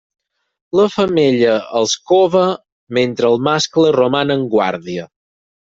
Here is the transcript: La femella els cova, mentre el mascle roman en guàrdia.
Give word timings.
La 0.79 0.85
femella 0.93 1.57
els 1.81 1.93
cova, 2.13 2.43
mentre 3.01 3.33
el 3.35 3.39
mascle 3.49 3.95
roman 4.03 4.39
en 4.39 4.49
guàrdia. 4.59 5.11